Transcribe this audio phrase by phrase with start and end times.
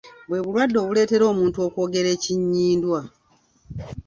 [0.29, 2.99] Bwe bulwadde obuleetera omuntu okwogeza ekinnyindwa.